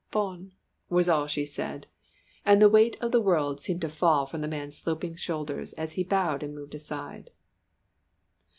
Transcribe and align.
"Bon," 0.09 0.53
was 0.89 1.07
all 1.07 1.27
she 1.27 1.45
said, 1.45 1.85
and 2.43 2.59
the 2.59 2.71
weight 2.71 2.97
of 2.99 3.11
the 3.11 3.21
world 3.21 3.61
seemed 3.61 3.81
to 3.81 3.87
fall 3.89 4.25
from 4.25 4.41
the 4.41 4.47
man's 4.47 4.75
sloping 4.79 5.15
shoulders 5.15 5.73
as 5.73 5.93
he 5.93 6.03
bowed 6.03 6.41
and 6.41 6.55
moved 6.55 6.73
aside. 6.73 7.29